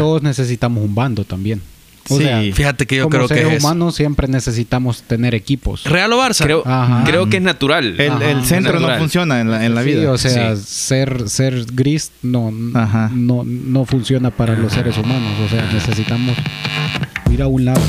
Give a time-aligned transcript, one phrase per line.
[0.00, 1.60] todos necesitamos un bando también.
[2.08, 2.24] O Sí.
[2.24, 5.84] sea, Fíjate que yo como creo que seres es humanos siempre necesitamos tener equipos.
[5.84, 6.42] Real o Barça.
[6.44, 7.04] Creo, Ajá.
[7.04, 8.00] creo que es natural.
[8.00, 10.10] El, centro no funciona en la, en la Sí, vida.
[10.10, 10.62] o sea, Sí.
[10.66, 13.10] ser, ser gris no, Ajá.
[13.14, 15.32] no, no funciona para los seres humanos.
[15.46, 16.36] O sea, necesitamos
[17.30, 17.82] ir a un lado.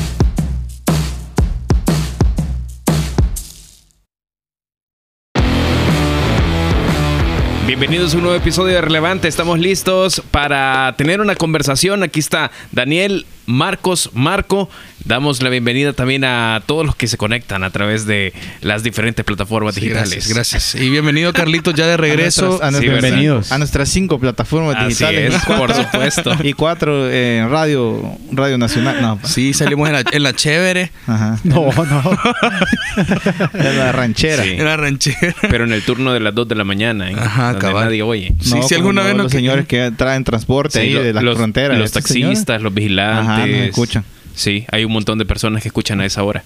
[7.82, 9.26] Bienvenidos a un nuevo episodio de Relevante.
[9.26, 12.04] Estamos listos para tener una conversación.
[12.04, 14.70] Aquí está Daniel, Marcos, Marco.
[15.04, 19.24] Damos la bienvenida también a todos los que se conectan a través de las diferentes
[19.24, 20.10] plataformas Sí, digitales.
[20.28, 20.74] gracias, gracias.
[20.76, 22.60] Y bienvenido, Carlitos, ya de regreso.
[22.62, 23.52] A nuestras, a Sí, nuestras- bienvenidos.
[23.52, 25.34] a nuestras cinco plataformas Así digitales.
[25.34, 26.32] es, y cuatro- por supuesto.
[26.44, 29.00] Y cuatro en radio, radio nacional.
[29.02, 31.38] No, Sí, salimos en la, en la chévere, ajá.
[31.44, 32.18] No, no.
[33.54, 34.42] En la ranchera.
[34.44, 34.50] Sí.
[34.50, 35.34] en la ranchera.
[35.50, 37.10] Pero en el turno de las 2 de la mañana.
[37.10, 37.14] ¿eh?
[37.18, 37.84] Ajá, Donde cabal.
[37.86, 38.34] nadie oye.
[38.40, 41.36] Sí, si alguna vez los que- señores que traen transporte ahí lo- de las los,
[41.36, 41.78] fronteras.
[41.78, 43.28] Los taxistas, los vigilantes.
[43.28, 44.04] Ajá, nos escuchan.
[44.34, 46.44] Sí, hay un montón de personas que escuchan a esa hora.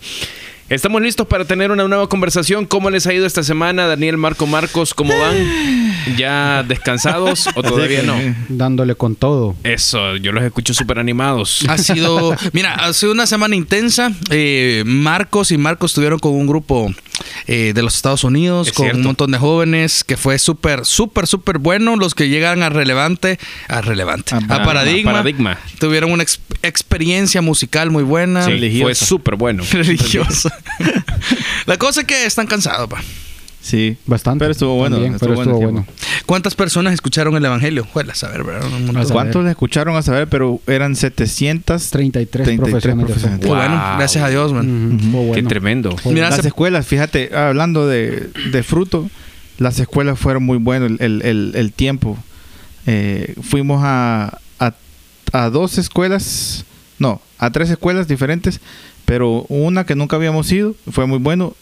[0.68, 2.66] Estamos listos para tener una nueva conversación.
[2.66, 4.94] ¿Cómo les ha ido esta semana, Daniel, Marco, Marcos?
[4.94, 5.36] ¿Cómo van?
[6.16, 8.16] ¿Ya descansados o todavía no?
[8.48, 9.56] Dándole con todo.
[9.64, 11.64] Eso, yo los escucho súper animados.
[11.68, 14.12] Ha sido, mira, ha sido una semana intensa.
[14.30, 16.92] Eh, Marcos y Marcos estuvieron con un grupo
[17.46, 18.98] eh, de los Estados Unidos, Es con cierto.
[19.00, 21.96] un montón de jóvenes, que fue súper, súper, súper bueno.
[21.96, 24.64] Los que llegan a relevante, a relevante, A a, Paradigma.
[24.64, 25.58] paradigma, Paradigma.
[25.78, 28.44] Tuvieron una ex- experiencia musical muy buena.
[28.44, 28.84] Sí, religiosa.
[28.84, 29.64] fue súper bueno.
[29.72, 30.56] religiosa.
[31.66, 33.02] La cosa es que están cansados, pa.
[33.60, 33.96] Sí.
[34.06, 34.44] Bastante.
[34.44, 34.96] Pero estuvo bueno.
[34.96, 35.72] También, estuvo pero estuvo bueno.
[35.86, 35.86] bueno.
[36.26, 37.84] ¿Cuántas personas escucharon el evangelio?
[37.92, 38.64] Juelas, a ver, ¿verdad?
[38.66, 38.96] Un montón.
[38.96, 39.50] A ¿Cuántos saber.
[39.50, 40.28] escucharon a saber?
[40.28, 41.90] Pero eran 700.
[41.90, 43.40] 33, 33 profesiones.
[43.40, 43.96] Qué bueno, Wow.
[43.98, 44.66] gracias a Dios, man.
[44.96, 45.48] Ujú, muy Qué bueno.
[45.48, 45.96] tremendo.
[46.04, 49.08] Mira, las escuelas, fíjate, hablando de, de fruto,
[49.58, 52.16] las escuelas fueron muy buenos el, el- el- el tiempo.
[52.86, 54.74] Eh, fuimos a, a,
[55.32, 56.64] a dos escuelas,
[56.98, 58.60] no, a tres escuelas diferentes,
[59.04, 61.54] pero una que nunca habíamos ido, fue muy bueno,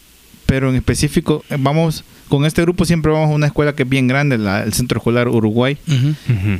[0.45, 3.89] pero en específico, eh, vamos, con este grupo siempre vamos a una escuela que es
[3.89, 5.77] bien grande, la- el Centro Escolar Uruguay,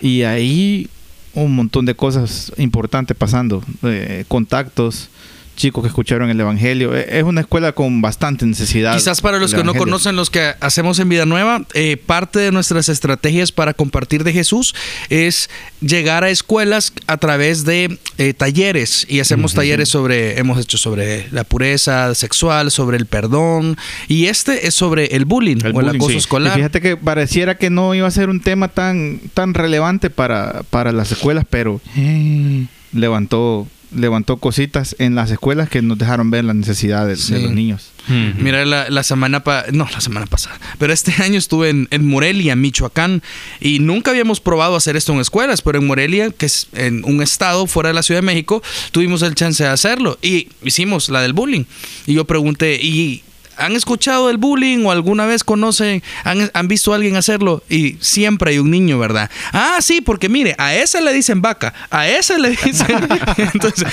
[0.02, 0.88] y ahí
[1.34, 5.10] un montón de cosas importantes pasando, eh, contactos,
[5.56, 6.96] chicos que escucharon el Evangelio.
[6.96, 8.96] Eh, Es una escuela con bastante necesidad.
[8.96, 12.52] Quizás para los que no conocen los que hacemos en Vida Nueva, eh, parte de
[12.52, 14.76] nuestras estrategias para compartir de Jesús
[15.10, 15.50] es
[15.82, 21.28] llegar a escuelas a través de eh, talleres y hacemos talleres sobre, hemos hecho sobre
[21.32, 23.78] la pureza sexual, sobre el perdón
[24.08, 26.18] y este es sobre el bullying El o el acoso sí.
[26.18, 26.54] escolar.
[26.54, 30.64] Y fíjate que pareciera que no iba a ser un tema tan, tan relevante para,
[30.70, 36.44] para las escuelas, pero eh, levantó, levantó cositas en las escuelas que nos dejaron ver
[36.46, 37.34] la necesidad de, Sí.
[37.34, 37.92] de los niños.
[38.08, 38.44] Ujú.
[38.44, 42.08] Mira, la, la semana pa no, la semana pasada, pero este año estuve en, en
[42.08, 43.24] Morelia, Michoacán,
[43.60, 47.22] y nunca habíamos probado hacer esto en escuelas, pero en Morelia, que es en un
[47.24, 48.62] estado fuera de la Ciudad de México,
[48.92, 51.64] tuvimos el chance de hacerlo y hicimos la del bullying.
[52.06, 53.24] Y yo pregunté, ¿y
[53.58, 57.64] han escuchado el bullying o alguna vez conocen, han, han visto a alguien hacerlo?
[57.70, 59.30] Y siempre hay un niño, ¿verdad?
[59.54, 62.88] Ah, sí, porque mire, a ese le dicen vaca, a ese le dicen...
[63.54, 63.88] Entonces,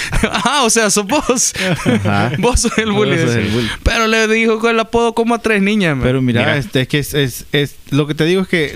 [0.44, 1.52] ah, o sea, sos vos.
[1.86, 2.32] Ajá.
[2.38, 3.12] Vos sos el bully.
[3.12, 3.68] Vos sos el bully.
[3.82, 5.96] Pero le dijo con el apodo como a tres niñas.
[5.96, 6.04] man.
[6.04, 6.56] Pero mira, Mira.
[6.56, 8.74] este, es que es, es- es- lo que te digo es que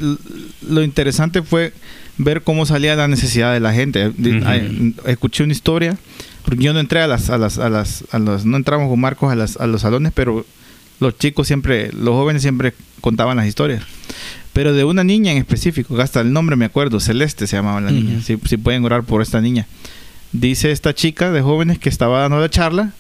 [0.68, 1.72] lo interesante fue
[2.18, 4.12] ver cómo salía la necesidad de la gente.
[5.04, 5.96] Escuché una historia,
[6.44, 9.00] porque yo no entré a las, a las, a las, a los, no entramos con
[9.00, 10.46] Marcos a, las, a los salones, pero
[11.00, 13.82] los chicos siempre, los jóvenes siempre contaban las historias.
[14.52, 17.90] Pero de una niña en específico, hasta el nombre me acuerdo, Celeste se llamaba la
[17.90, 18.20] niña.
[18.22, 19.66] Si, si pueden orar por esta niña.
[20.32, 22.92] Dice esta chica de jóvenes que estaba dando la charla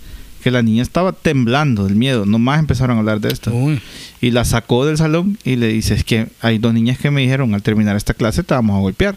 [0.46, 2.24] que la niña estaba temblando del miedo.
[2.24, 3.50] Nomás empezaron a hablar de esto.
[3.52, 3.80] Uy.
[4.20, 7.20] Y la sacó del salón y le dice, es que hay dos niñas que me
[7.20, 9.16] dijeron al terminar esta clase te vamos a golpear.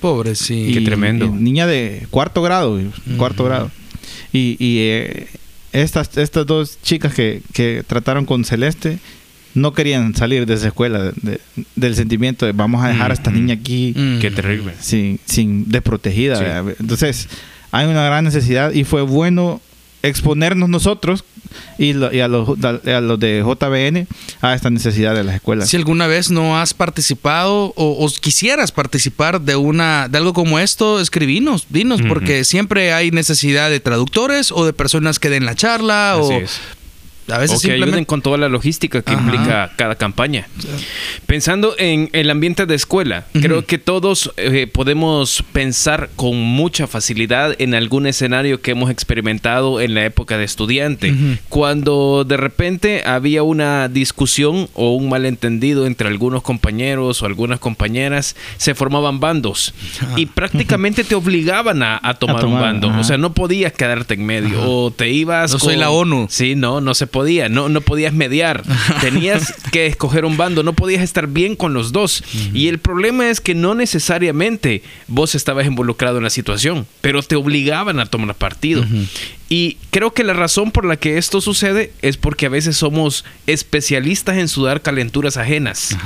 [0.00, 0.70] Pobre, sí.
[0.72, 1.26] Qué tremendo.
[1.26, 2.80] y niña de cuarto grado,
[3.18, 3.70] cuarto grado.
[4.32, 5.26] Y, y, eh,
[5.72, 8.98] estas, estas dos chicas que, que trataron con Celeste
[9.54, 11.40] no querían salir de esa escuela de- de-
[11.76, 13.38] del sentimiento de vamos a dejar a esta Ujú.
[13.40, 14.18] niña aquí Mm.
[14.20, 14.72] Qué terrible.
[14.80, 16.64] sin, sin desprotegida.
[16.78, 17.28] Entonces,
[17.72, 19.60] hay una gran necesidad y fue bueno
[20.02, 21.24] exponernos nosotros
[21.78, 24.06] y, lo- y a, los, a los de JBN
[24.40, 25.68] a esta necesidad de las escuelas.
[25.68, 30.58] Si alguna vez no has participado o, o quisieras participar de una de algo como
[30.58, 35.54] esto, escribinos, dinos, porque siempre hay necesidad de traductores o de personas que den la
[35.54, 36.60] charla Así o es.
[37.30, 38.06] A veces o que ayuden simplemente...
[38.06, 39.20] con toda la logística que Ajá.
[39.22, 40.48] implica cada campaña.
[41.26, 43.42] Pensando en el ambiente de escuela, Ujú.
[43.42, 49.80] creo que todos eh, podemos pensar con mucha facilidad en algún escenario que hemos experimentado
[49.80, 51.36] en la época de estudiante, Ujú.
[51.48, 58.36] cuando de repente había una discusión o un malentendido entre algunos compañeros o algunas compañeras,
[58.56, 59.74] se formaban bandos
[60.16, 62.98] y prácticamente te obligaban a, a tomar, A tomar, un bando.
[63.00, 65.52] O sea, no podías quedarte en medio o te ibas.
[65.52, 66.26] No soy la ONU.
[66.30, 67.19] Sí, no, no se podía.
[67.48, 68.62] No, no podías mediar.
[69.00, 70.62] Tenías que escoger un bando.
[70.62, 72.22] No podías estar bien con los dos.
[72.54, 77.36] Y el problema es que no necesariamente vos estabas involucrado en la situación, pero te
[77.36, 78.84] obligaban a tomar partido.
[79.52, 83.24] Y creo que la razón por la que esto sucede es porque a veces somos
[83.48, 85.96] especialistas en sudar calenturas ajenas.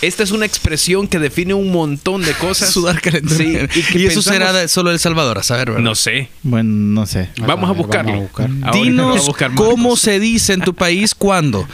[0.00, 2.72] Esta es una expresión que define un montón de cosas.
[2.72, 3.36] Sudar calentura.
[3.36, 5.82] Sí, y, que eso será de solo El Salvador, a saber, ¿verdad?
[5.82, 6.30] No sé.
[6.42, 7.28] Bueno, no sé.
[7.36, 8.12] Vamos a ver, buscarlo.
[8.12, 8.48] vamos a buscar.
[8.48, 11.66] Ahorita va a Dinos buscar cómo se dice en tu país cuando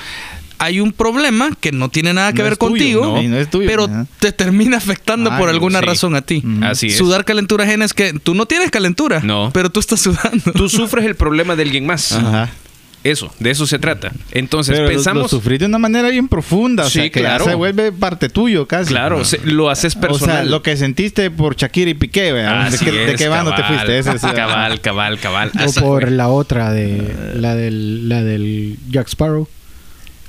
[0.58, 3.22] hay un problema que no tiene nada que No ver es tuyo, contigo, ¿no?
[3.22, 3.88] Y no es tuyo, pero
[4.18, 5.86] te termina afectando Ay, por alguna sí.
[5.86, 6.42] razón a ti.
[6.44, 6.62] Mm.
[6.64, 6.98] Así es.
[6.98, 9.50] Sudar calentura ajena es que tú no tienes calentura, No.
[9.54, 10.52] pero tú estás sudando.
[10.52, 12.12] Tú sufres el problema de alguien más.
[12.12, 12.50] Ajá.
[13.02, 14.12] Eso, de eso se trata.
[14.32, 15.22] Entonces Pero lo- pensamos.
[15.22, 16.84] lo, sufrí de una manera bien profunda.
[16.84, 17.44] O Sí, sea, que claro.
[17.46, 18.90] ya se vuelve parte tuyo casi.
[18.90, 20.36] Claro, se- lo haces personal.
[20.36, 22.68] O sea, lo que sentiste por Shakira y Piqué, ¿verdad?
[22.68, 23.74] ¿De Así qué, de es, qué bando te cabal.
[23.76, 23.98] fuiste?
[24.00, 25.50] Ese es- cabal, cabal, cabal.
[25.58, 26.10] O Así por fue.
[26.10, 29.48] la otra de la del la del Jack Sparrow.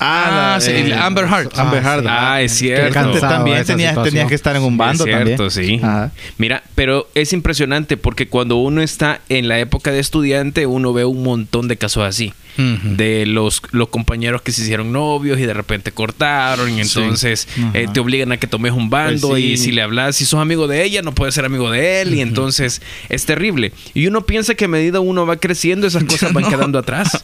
[0.03, 1.57] Ah, la sí, Amber Heart.
[1.57, 2.01] Amber Ah, Heart.
[2.03, 2.07] sí.
[2.09, 2.99] Ah, es cierto.
[2.99, 5.79] Antes también tenías, que estar en un bando es cierto, también.
[5.79, 5.79] sí.
[5.83, 6.11] Ajá.
[6.37, 11.05] Mira, pero es impresionante porque cuando uno está en la época de estudiante, uno ve
[11.05, 12.33] un montón de casos así.
[12.57, 17.87] De los, los compañeros que se hicieron novios y de repente cortaron y entonces eh,
[17.91, 19.51] te obligan a que tomes un bando Pues sí.
[19.53, 22.13] y si le hablas, si sos amigo de ella, no puedes ser amigo de él
[22.13, 23.71] y entonces es terrible.
[23.95, 26.49] Y uno piensa que a medida uno va creciendo, esas cosas van No.
[26.49, 27.23] quedando atrás.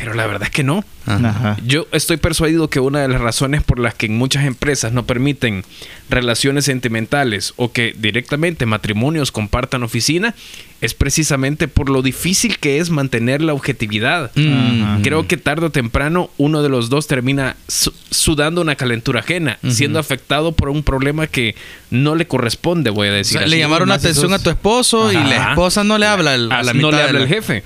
[0.00, 0.82] Pero la verdad es que no.
[1.06, 1.56] Ajá.
[1.66, 5.04] Yo estoy persuadido que una de las razones por las que en muchas empresas no
[5.06, 5.64] permiten
[6.08, 10.34] relaciones sentimentales o que directamente matrimonios compartan oficina
[10.80, 14.30] es precisamente por lo difícil que es mantener la objetividad.
[14.34, 14.82] Mm.
[14.82, 14.98] Ajá.
[15.02, 19.58] Creo que tarde o temprano uno de los dos termina su- sudando una calentura ajena,
[19.68, 21.54] siendo afectado por un problema que
[21.90, 23.32] no le corresponde, voy a O decir.
[23.38, 23.50] sea, así.
[23.50, 26.50] le llamaron la atención esos- a tu esposo y la esposa no le habla al-
[26.52, 27.62] a la no mitad le habla la- el jefe.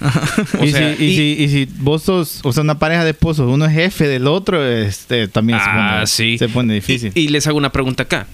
[0.59, 3.11] O y, sea, si, y, si, y si vos sos, o sea, una pareja de
[3.11, 6.39] esposos, uno es jefe del otro, este, también se, Ah, pone, sí.
[6.39, 7.13] se pone difícil.
[7.15, 8.27] Y, y les hago una pregunta acá.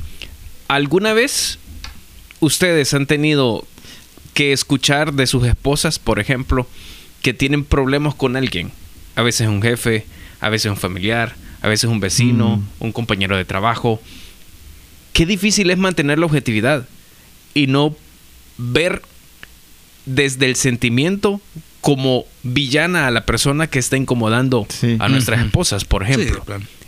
[0.68, 1.58] ¿Alguna vez
[2.40, 3.66] ustedes han tenido
[4.34, 6.66] que escuchar de sus esposas, por ejemplo,
[7.22, 8.70] que tienen problemas con alguien?
[9.16, 10.06] A veces un jefe,
[10.40, 12.84] a veces un familiar, a veces un vecino, Mm.
[12.84, 14.00] un compañero de trabajo.
[15.12, 16.86] Qué difícil es mantener la objetividad
[17.52, 17.94] y no
[18.56, 19.02] ver
[20.06, 21.40] desde el sentimiento
[21.80, 24.96] como villana a la persona que está incomodando Sí.
[24.98, 26.44] a nuestras esposas, por Sí, ejemplo.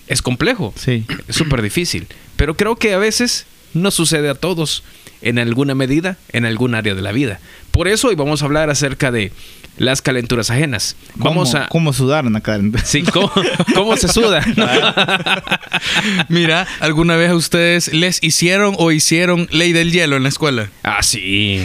[0.06, 0.74] Es complejo.
[0.76, 1.04] Sí.
[1.28, 2.06] Es súper difícil.
[2.36, 4.82] Pero creo que a veces no sucede a todos
[5.22, 7.40] en alguna medida, en algún área de la vida.
[7.72, 9.32] Por eso hoy vamos a hablar acerca de
[9.78, 10.94] las calenturas ajenas.
[11.14, 11.68] Vamos ¿Cómo, a...
[11.68, 12.84] ¿Cómo sudar una calentura?
[12.84, 13.32] Sí, ¿cómo,
[13.74, 14.44] cómo se suda?
[16.28, 20.68] Mira, ¿alguna vez a ustedes les hicieron o hicieron ley del hielo en la escuela?
[20.82, 21.64] ah, sí.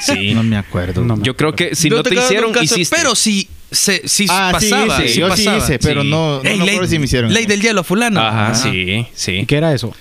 [0.00, 0.34] Sí.
[0.40, 1.02] No me acuerdo.
[1.02, 2.94] No me Yo creo que si no, te hicieron, caso- hiciste.
[2.96, 5.04] Pero sí, se, sí Ah, sí pasaba.
[5.04, 5.18] hice.
[5.20, 5.58] Yo sí pasaba.
[5.58, 6.08] hice, pero Sí.
[6.10, 7.32] no, no Ey, ley, si me hicieron.
[7.32, 8.20] ley del hielo, fulano.
[8.20, 8.54] Ajá, Ajá.
[8.54, 9.32] sí, sí.
[9.32, 9.94] ¿Y qué era eso?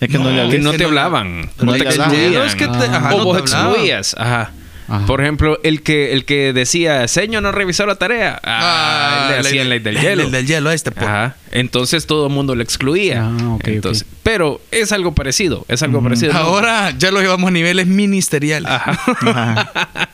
[0.00, 1.42] Es que no, le Que no te no- hablaban.
[1.42, 2.42] no No te excluían.
[2.46, 4.14] Es que te- ajá, o no vos excluías.
[4.18, 4.50] Ajá.
[4.88, 5.06] Ajá.
[5.06, 8.40] Por ejemplo, el que, el que decía, señor no revisó la tarea.
[8.44, 10.22] Ah, le hacían ley del hielo.
[10.22, 11.06] Ley del hielo este, pues.
[11.06, 11.36] Ajá.
[11.50, 13.24] Entonces todo el mundo lo excluía.
[13.26, 14.06] Ah, ok, Entonces.
[14.22, 15.64] Pero es algo parecido.
[15.68, 16.32] Es algo parecido.
[16.32, 16.38] ¿no?
[16.38, 18.70] Ahora ya lo llevamos a niveles ministeriales.
[18.70, 19.70] Ajá.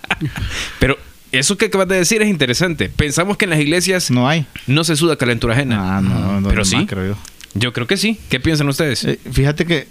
[0.78, 0.98] Pero
[1.32, 2.88] eso que acabas de decir es interesante.
[2.88, 4.46] Pensamos que en las iglesias no, No hay.
[4.84, 5.98] se suda calentura ajena.
[5.98, 6.86] Ah, no, no, Pero no sí.
[6.86, 7.16] creo yo.
[7.54, 8.18] Yo creo que sí.
[8.28, 9.04] ¿Qué piensan ustedes?
[9.04, 9.86] Eh, fíjate que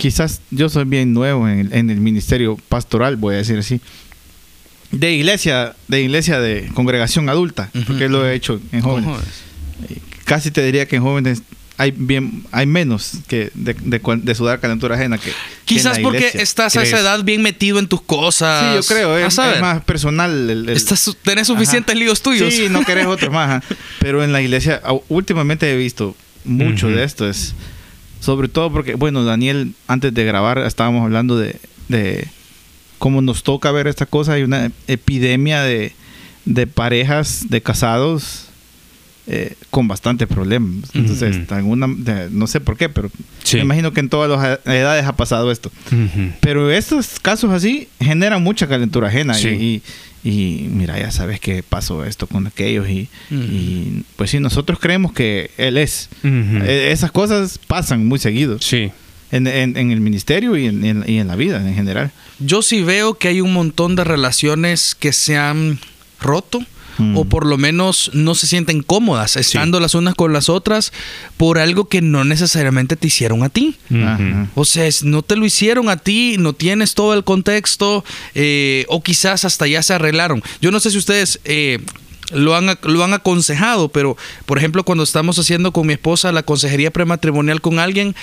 [0.00, 3.80] quizás yo soy bien nuevo en el, en el ministerio pastoral, voy a decir así.
[4.90, 7.84] De iglesia, de iglesia de congregación adulta, Ujú.
[7.84, 9.08] porque lo he hecho en jóvenes.
[9.10, 9.20] Ojo.
[10.24, 11.42] Casi te diría que en jóvenes
[11.76, 15.98] hay bien hay menos que de, de de sudar calentura ajena que que en Quizás
[16.00, 16.42] porque iglesia.
[16.42, 17.02] estás a esa ¿Crees?
[17.04, 18.84] edad bien metido en tus cosas.
[18.84, 20.50] Sí, yo creo, es, es más personal.
[20.50, 22.00] el- el- estás- tenés suficientes Ajá.
[22.00, 22.52] líos tuyos.
[22.52, 23.62] Sí, no querés otro más.
[23.62, 23.74] ajá.
[24.00, 26.14] Pero en la iglesia, últimamente he visto
[26.44, 26.96] mucho Ujú.
[26.96, 27.28] de esto.
[27.28, 27.54] Es,
[28.20, 31.56] sobre todo porque, bueno, Daniel, antes de grabar, estábamos hablando de,
[31.88, 32.28] de
[32.98, 34.34] cómo nos toca ver esta cosa.
[34.34, 35.92] Hay una epidemia de,
[36.44, 38.46] de parejas, de casados,
[39.26, 40.90] eh, con bastantes problemas.
[40.94, 41.54] Entonces, Ujú.
[41.54, 43.10] en una- de- no sé por qué, pero
[43.44, 43.56] Sí.
[43.56, 45.70] me imagino que en todas las edades ha pasado esto.
[46.40, 49.34] Pero estos casos así generan mucha calentura ajena.
[49.34, 49.48] Sí.
[49.48, 49.82] Y,
[50.24, 52.88] y- mira, ya sabes que pasó esto con aquellos.
[52.88, 53.08] Y,
[54.16, 56.08] pues sí, nosotros creemos que él es.
[56.24, 58.90] Eh, esas cosas pasan muy seguido Sí.
[59.32, 62.10] en, en- en el ministerio y en, en- y en la vida en general.
[62.38, 65.78] Yo sí veo que hay un montón de relaciones que se han
[66.20, 66.60] roto
[66.98, 67.16] Mm.
[67.16, 70.92] o por lo menos no se sienten cómodas estando las unas con las otras
[71.36, 73.76] por algo que no necesariamente te hicieron a ti.
[73.90, 74.48] Ajá.
[74.54, 78.04] O sea, es- no te lo hicieron a ti, no tienes todo el contexto,
[78.34, 80.42] eh, o quizás hasta ya se arreglaron.
[80.60, 81.78] Yo no sé si ustedes eh,
[82.32, 84.16] lo, han, lo han aconsejado, pero
[84.46, 88.14] por ejemplo, cuando estamos haciendo con mi esposa la consejería prematrimonial con alguien,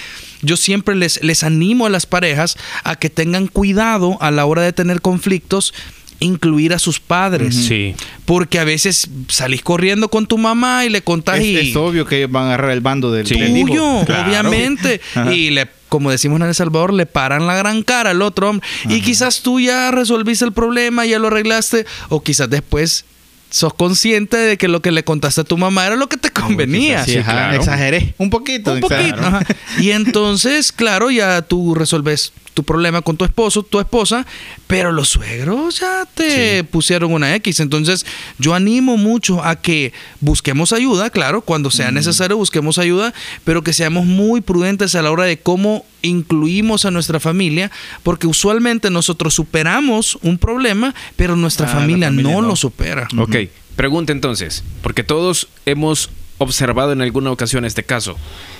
[0.41, 4.61] yo siempre les, les animo a las parejas a que tengan cuidado a la hora
[4.61, 5.73] de tener conflictos
[6.19, 7.55] incluir a sus padres.
[7.55, 7.95] Sí.
[8.25, 12.05] Porque a veces salís corriendo con tu mamá y le contás Es, y es obvio
[12.05, 13.39] que ellos van a agarrar el bando del, Sí.
[13.39, 13.67] del hijo.
[13.67, 14.27] tuyo, Claro.
[14.29, 14.99] obviamente.
[15.15, 15.33] Ajá.
[15.33, 18.67] Y le, como decimos en El Salvador, le paran la gran cara al otro hombre.
[18.89, 23.05] Y quizás tú ya resolviste el problema, ya lo arreglaste, o quizás después
[23.49, 26.29] sos consciente de que lo que le contaste a tu mamá era lo que te
[26.47, 27.03] convenía.
[27.05, 27.57] Sí, Sí, ajá, claro.
[27.57, 28.13] Exageré.
[28.17, 28.73] Un poquito.
[28.73, 29.17] Un poquito.
[29.19, 29.45] ajá.
[29.79, 34.25] Y entonces, claro, ya tú resolves tu problema con tu esposo, tu esposa,
[34.65, 37.59] pero los suegros ya te pusieron una X.
[37.59, 38.03] Entonces,
[38.39, 43.13] yo animo mucho a que busquemos ayuda, claro, cuando sea necesario busquemos ayuda,
[43.43, 47.69] pero que seamos muy prudentes a la hora de cómo incluimos a nuestra familia,
[48.01, 52.41] porque usualmente nosotros superamos un problema, pero nuestra Ah, familia no, no.
[52.41, 53.07] lo supera.
[53.19, 53.35] Ok,
[53.75, 58.17] pregunta entonces, porque todos hemos observado en alguna ocasión este caso.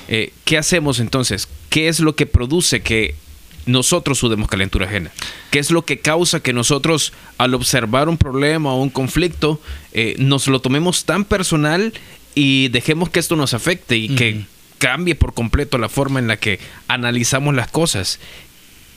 [0.07, 1.47] Eh, ¿Qué hacemos entonces?
[1.69, 3.15] ¿Qué es lo que produce que
[3.65, 5.11] nosotros sudemos calentura ajena?
[5.51, 9.61] ¿Qué es lo que causa que nosotros, al observar un problema o un conflicto,
[9.93, 11.93] eh, nos lo tomemos tan personal
[12.35, 14.45] y dejemos que esto nos afecte y que
[14.77, 18.19] cambie por completo la forma en la que analizamos las cosas?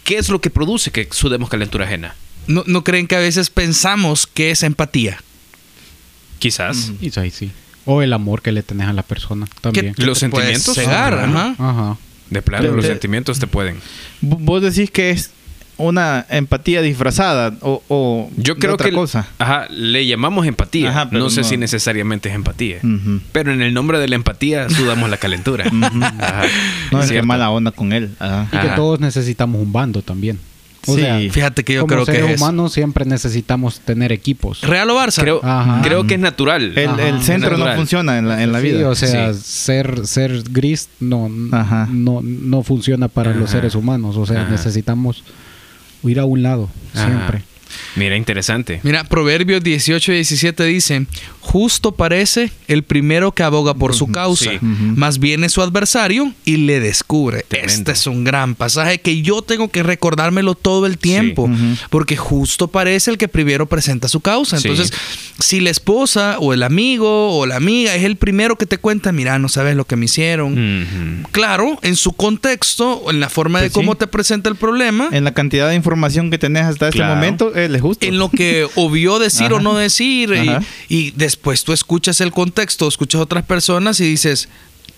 [0.05, 2.15] ¿Qué es lo que produce que sudemos calentura ajena?
[2.47, 5.23] ¿No, no creen que a veces pensamos que es empatía?
[6.39, 6.91] Quizás.
[7.31, 7.51] Sí.
[7.93, 9.95] O el amor que le tenés a la persona también.
[9.95, 10.75] Que Los sentimientos.
[10.75, 11.55] cegar, ajá.
[11.59, 11.97] Ajá.
[12.31, 13.77] De plano, los sentimientos te pueden.
[14.21, 15.31] Vos decís que es
[15.77, 19.27] una empatía disfrazada o, o Yo creo otra que cosa.
[19.39, 20.91] Ajá, le llamamos empatía.
[20.91, 22.79] Ajá, no sé no- si necesariamente es empatía.
[23.33, 25.65] Pero en el nombre de la empatía sudamos la calentura.
[25.67, 26.43] Ajá.
[26.93, 27.27] No es que Cierto.
[27.27, 28.11] mala onda con él.
[28.19, 28.47] Ajá.
[28.53, 30.39] Y que todos necesitamos un bando también.
[30.87, 31.03] O Sí.
[31.03, 34.63] sea, Fíjate que yo como creo que seres es humanos siempre necesitamos tener equipos.
[34.63, 35.21] Real o Barça.
[35.21, 35.81] Creo, Ajá.
[35.83, 36.73] creo que es natural.
[36.77, 38.89] El, centro no funciona en la, en la Sí, vida.
[38.89, 39.41] o sea, Sí.
[39.45, 41.87] ser, ser gris no, Ajá.
[41.91, 44.17] no, no funciona para los seres humanos.
[44.17, 44.51] O sea, Ajá.
[44.51, 45.23] necesitamos
[46.03, 47.07] ir a un lado Ajá.
[47.07, 47.43] siempre.
[47.97, 48.81] Mira, interesante.
[48.83, 51.07] Mira, Proverbios 18 y 17 dice,
[51.41, 54.59] justo parece el primero que aboga por su causa, Sí.
[54.61, 57.45] Más viene su adversario y le descubre.
[57.49, 57.73] Tremendo.
[57.73, 61.51] Este es un gran pasaje que yo tengo que recordármelo todo el tiempo,
[61.91, 64.59] porque justo parece el que primero presenta su causa.
[64.59, 64.69] Sí.
[64.69, 64.97] Entonces,
[65.39, 69.13] si la esposa o el amigo o la amiga es el primero que te cuenta,
[69.13, 71.27] mira, no sabes lo que me hicieron.
[71.33, 73.99] Claro, en su contexto, en la forma de Pues cómo sí.
[74.01, 75.09] te presenta el problema.
[75.13, 78.07] En la cantidad de información que tenés hasta este momento, él es justo.
[78.07, 79.57] en lo que obvió decir Ajá.
[79.57, 80.33] o no decir.
[80.89, 84.49] Y, después tú escuchas el contexto, escuchas otras personas y dices,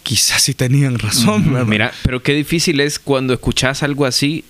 [0.03, 1.53] quizás sí tenían razón.
[1.53, 1.67] ¿verdad?
[1.67, 4.45] Mira, pero qué difícil es cuando escuchas algo así,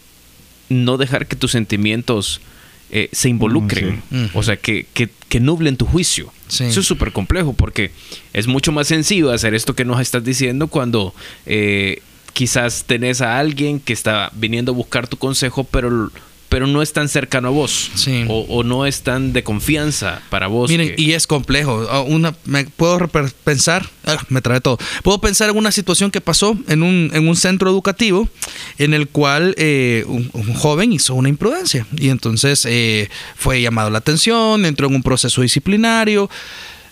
[0.68, 2.40] no dejar que tus sentimientos
[2.90, 4.02] eh, se involucren.
[4.10, 4.30] Mm, sí.
[4.34, 6.32] O sea, que, que, que nublen tu juicio.
[6.48, 6.64] Sí.
[6.64, 7.90] Eso es súper complejo porque
[8.32, 11.14] es mucho más sencillo hacer esto que nos estás diciendo cuando
[11.46, 12.02] eh,
[12.32, 16.10] quizás tenés a alguien que está viniendo a buscar tu consejo, pero,
[16.52, 17.90] pero no es tan cercano a vos.
[17.94, 18.26] Sí.
[18.28, 20.68] O, o no es tan de confianza para vos.
[20.70, 21.86] Miren, que- y es complejo.
[21.90, 22.98] Ah, Una, me, puedo
[23.42, 24.76] pensar, ah, me trae todo.
[25.02, 28.28] Puedo pensar en una situación que pasó en un, en un centro educativo
[28.76, 33.88] en el cual eh, un, un joven hizo una imprudencia y entonces eh, fue llamado
[33.88, 36.28] la atención, entró en un proceso disciplinario.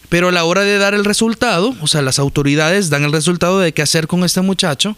[0.08, 3.60] Pero a la hora de dar el resultado, o sea, las autoridades dan el resultado
[3.60, 4.96] de qué hacer con este muchacho.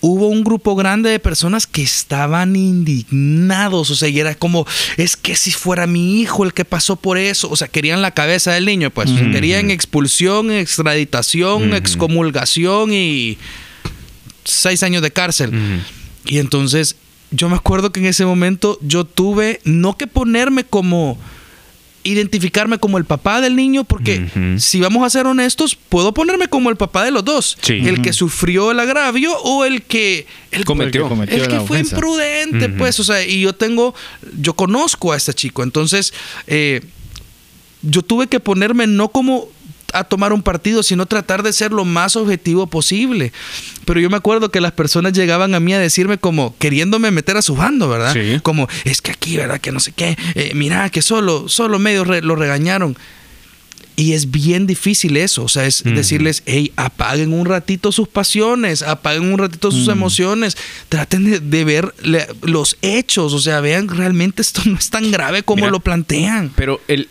[0.00, 5.16] Hubo un grupo grande de personas que estaban indignados, o sea, y era como, es
[5.16, 8.52] que si fuera mi hijo el que pasó por eso, o sea, querían la cabeza
[8.52, 13.38] del niño, pues, querían expulsión, extraditación, excomulgación y
[14.44, 15.52] seis años de cárcel.
[16.24, 16.96] Y entonces
[17.30, 21.18] yo me acuerdo que en ese momento yo tuve no que ponerme como
[22.04, 26.70] identificarme como el papá del niño porque si vamos a ser honestos puedo ponerme como
[26.70, 27.74] el papá de los dos Sí.
[27.86, 31.02] el que sufrió el agravio o el que el, Cometió.
[31.02, 31.96] El que cometió el que fue ofensa.
[31.96, 33.94] imprudente pues o sea y yo tengo
[34.40, 36.14] yo conozco a este chico entonces
[36.46, 36.80] eh,
[37.82, 39.48] yo tuve que ponerme no como
[39.92, 43.32] a tomar un partido, sino tratar de ser lo más objetivo posible.
[43.84, 47.36] Pero yo me acuerdo que las personas llegaban a mí a decirme como queriéndome meter
[47.36, 48.12] a su bando, ¿verdad?
[48.12, 48.38] Sí.
[48.42, 49.60] Como, es que aquí, ¿verdad?
[49.60, 52.96] Que no sé qué, eh, mira, que solo, solo medio re- lo regañaron.
[53.96, 58.82] Y es bien difícil eso, o sea, es decirles, hey, apaguen un ratito sus pasiones,
[58.82, 60.56] apaguen un ratito sus emociones,
[60.88, 65.10] traten de, de ver le- los hechos, o sea, vean, realmente esto no es tan
[65.10, 65.70] grave como Mira.
[65.72, 66.52] lo plantean.
[66.54, 67.08] Pero el,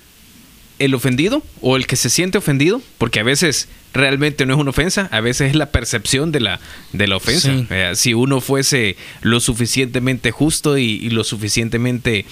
[0.80, 4.70] el ofendido o el que se siente ofendido, porque a veces realmente no es una
[4.70, 6.60] ofensa, a veces es la percepción de la,
[6.94, 7.52] de la ofensa.
[7.52, 7.68] Sí.
[7.70, 12.26] Eh, si uno fuese lo suficientemente justo y, y lo suficientemente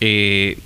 [0.00, 0.58] eh,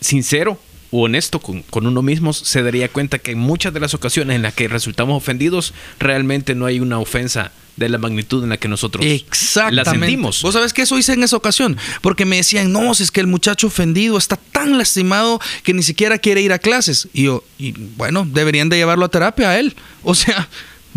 [0.00, 0.58] sincero
[0.90, 4.36] o honesto con, con uno mismo, se daría cuenta que en muchas de las ocasiones
[4.36, 8.56] en las que resultamos ofendidos, realmente no hay una ofensa de la magnitud en la
[8.56, 9.76] que nosotros Exactamente.
[9.76, 10.42] la sentimos.
[10.42, 13.20] Vos sabés que eso hice en esa ocasión, porque me decían, no, si es que
[13.20, 17.08] el muchacho ofendido está tan lastimado que ni siquiera quiere ir a clases.
[17.12, 19.74] Y yo, y bueno, deberían de llevarlo a terapia a él.
[20.02, 20.48] O sea,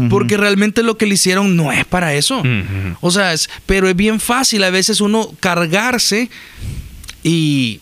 [0.10, 2.42] porque realmente lo que le hicieron no es para eso.
[3.02, 6.30] O sea, es, pero es bien fácil a veces uno cargarse
[7.24, 7.80] y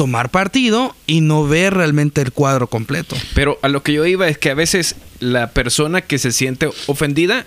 [0.00, 3.14] tomar partido y no ver realmente el cuadro completo.
[3.34, 6.70] Pero a lo que yo iba es que a veces la persona que se siente
[6.86, 7.44] ofendida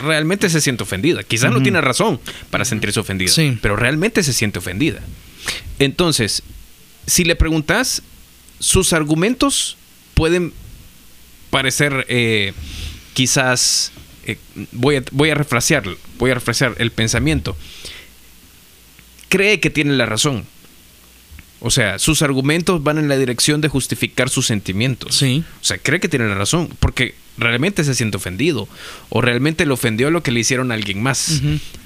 [0.00, 1.22] realmente se siente ofendida.
[1.22, 2.20] Quizás no tiene razón
[2.50, 3.56] para sentirse ofendida, Sí.
[3.62, 5.00] pero realmente se siente ofendida.
[5.78, 6.42] Entonces,
[7.06, 8.02] si le preguntas,
[8.58, 9.78] sus argumentos
[10.12, 10.52] pueden
[11.48, 12.52] parecer eh,
[13.14, 13.92] quizás
[14.26, 14.36] eh,
[14.72, 15.84] voy a voy a refrasear
[16.18, 17.56] voy a refrasear el pensamiento.
[19.30, 20.44] Cree que tiene la razón.
[21.66, 25.16] O sea, sus argumentos van en la dirección de justificar sus sentimientos.
[25.16, 25.42] Sí.
[25.62, 28.68] O sea, cree que tiene la razón porque realmente se siente ofendido
[29.08, 31.40] o realmente le ofendió lo que le hicieron a alguien más.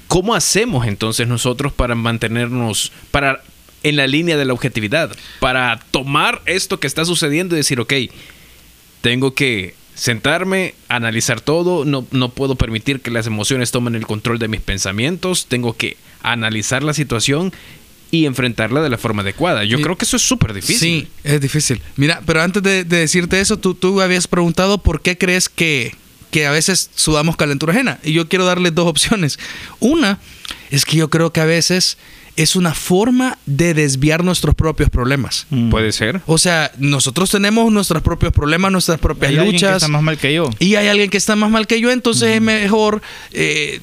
[0.09, 3.41] ¿Cómo hacemos entonces nosotros para mantenernos para
[3.81, 7.93] en la línea de la objetividad, para tomar esto que está sucediendo y decir, ok,
[8.99, 14.39] tengo que sentarme, analizar todo, no, no puedo permitir que las emociones tomen el control
[14.39, 17.53] de mis pensamientos, tengo que analizar la situación
[18.11, 19.63] y enfrentarla de la forma adecuada.
[19.63, 20.79] Yo creo que eso es súper difícil.
[20.79, 21.81] Sí, es difícil.
[21.95, 25.95] Mira, pero antes de, de decirte eso, tú, tú habías preguntado por qué crees que,
[26.31, 27.99] que a veces sudamos calentura ajena.
[28.03, 29.37] Y yo quiero darle dos opciones.
[29.79, 30.19] Una
[30.71, 31.97] es que yo creo que a veces
[32.35, 35.45] es una forma de desviar nuestros propios problemas.
[35.49, 35.69] Mm.
[35.69, 36.21] Puede ser.
[36.25, 39.83] O sea, nosotros tenemos nuestros propios problemas, nuestras propias Hay alguien que luchas.
[39.83, 40.49] está más mal que yo.
[40.59, 43.01] Y hay alguien que está más mal que yo, entonces es mejor
[43.33, 43.81] eh,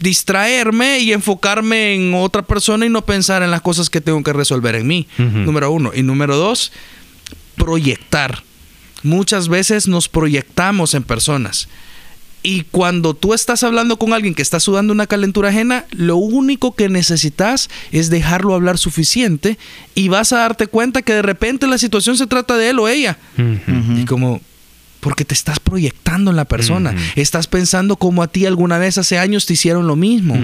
[0.00, 4.32] distraerme y enfocarme en otra persona y no pensar en las cosas que tengo que
[4.32, 5.06] resolver en mí.
[5.18, 5.92] Número uno.
[5.94, 6.72] Y número dos,
[7.56, 8.42] proyectar.
[9.02, 11.68] Muchas veces nos proyectamos en personas.
[12.42, 16.74] Y cuando tú estás hablando con alguien que está sudando una calentura ajena, lo único
[16.74, 19.58] que necesitas es dejarlo hablar suficiente
[19.94, 22.88] y vas a darte cuenta que de repente la situación se trata de él o
[22.88, 23.18] ella.
[23.36, 24.40] Y como,
[25.00, 26.94] porque te estás proyectando en la persona.
[27.16, 30.36] Estás pensando como a ti alguna vez hace años te hicieron lo mismo.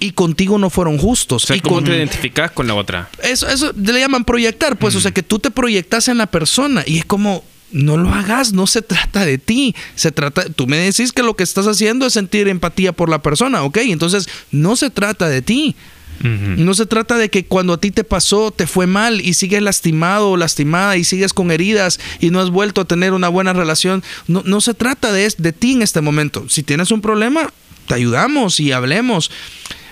[0.00, 1.44] Y contigo no fueron justos.
[1.44, 3.08] O sea, y ¿cómo con- te identificas con la otra?
[3.22, 6.82] eso, eso le llaman proyectar, pues, o sea, que tú te proyectas en la persona
[6.86, 10.76] y es como, no lo hagas, no se trata de ti, se trata, tú me
[10.76, 13.78] decís que lo que estás haciendo es sentir empatía por la persona, ¿ok?
[13.78, 15.74] Entonces, no se trata de ti.
[16.22, 19.62] No se trata de que cuando a ti te pasó, te fue mal y sigues
[19.62, 23.52] lastimado o lastimada y sigues con heridas y no has vuelto a tener una buena
[23.52, 24.02] relación.
[24.26, 26.48] No, no se trata de, de ti en este momento.
[26.48, 27.52] Si tienes un problema,
[27.86, 29.30] te ayudamos y hablemos.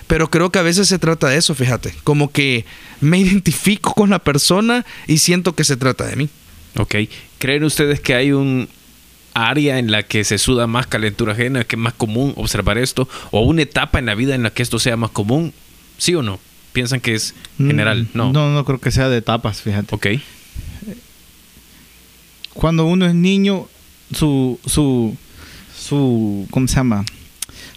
[0.07, 1.93] Pero creo que a veces se trata de eso, fíjate.
[2.03, 2.65] Como que
[3.01, 6.29] me identifico con la persona y siento que se trata de mí.
[6.77, 6.95] Ok.
[7.37, 8.69] ¿Creen ustedes que hay un
[9.33, 13.07] área en la que se suda más calentura ajena, que es más común observar esto?
[13.31, 15.53] ¿O una etapa en la vida en la que esto sea más común?
[16.03, 16.37] ¿Sí o no?
[16.73, 18.09] ¿Piensan que es general?
[18.13, 18.27] No.
[18.27, 19.95] Mm, No, no creo que sea de etapas, fíjate.
[19.95, 20.07] Ok.
[22.53, 23.67] Cuando uno es niño,
[24.13, 25.15] su, su,
[25.73, 27.05] su, ¿cómo se llama?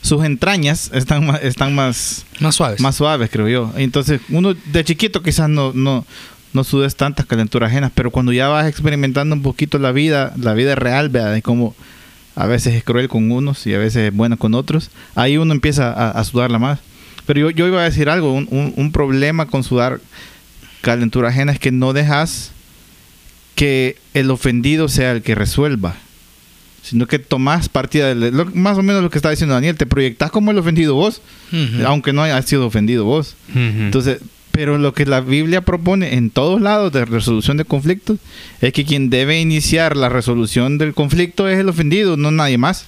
[0.00, 2.80] Sus entrañas están más, están más, Más suaves.
[2.80, 3.72] más suaves, creo yo.
[3.76, 6.04] Entonces, uno de chiquito quizás no, no,
[6.52, 10.52] no sudes tantas calenturas ajenas, pero cuando ya vas experimentando un poquito la vida, la
[10.54, 11.32] vida real, ¿verdad?
[11.32, 11.76] De cómo
[12.34, 15.54] a veces es cruel con unos y a veces es buena con otros, ahí uno
[15.54, 16.80] empieza a, a sudarla más.
[17.26, 20.00] Pero yo, yo iba a decir algo, un, un- un problema con sudar
[20.80, 22.52] calentura ajena es que no dejas
[23.54, 25.96] que el ofendido sea el que resuelva,
[26.82, 29.86] sino que tomás partida de lo- más o menos lo que está diciendo Daniel, te
[29.86, 31.22] proyectás como el ofendido vos,
[31.86, 33.34] aunque no hayas sido ofendido vos.
[33.54, 34.18] Entonces,
[34.52, 38.18] pero lo que la Biblia propone en todos lados de resolución de conflictos
[38.60, 42.86] es que quien debe iniciar la resolución del conflicto es el ofendido, no nadie más.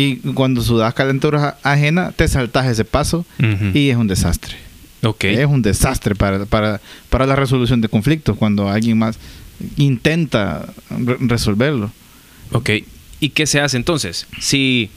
[0.00, 3.26] Y cuando sudas calentura ajena, te saltas ese paso
[3.74, 4.54] y es un desastre.
[5.02, 5.24] Ok.
[5.24, 6.80] Es un desastre para, para,
[7.10, 9.18] para la resolución de conflictos cuando alguien más
[9.76, 11.90] intenta re- resolverlo.
[12.52, 12.70] Ok.
[13.20, 14.26] ¿Y qué se hace entonces?
[14.40, 14.90] Si,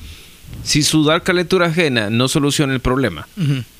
[0.63, 3.27] si sudar calentura ajena no soluciona el problema,